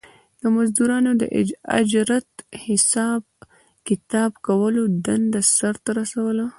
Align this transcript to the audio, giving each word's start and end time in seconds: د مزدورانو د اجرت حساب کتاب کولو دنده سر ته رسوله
د 0.41 0.43
مزدورانو 0.55 1.11
د 1.21 1.23
اجرت 1.79 2.29
حساب 2.65 3.21
کتاب 3.87 4.31
کولو 4.47 4.83
دنده 5.05 5.41
سر 5.55 5.75
ته 5.83 5.91
رسوله 5.99 6.45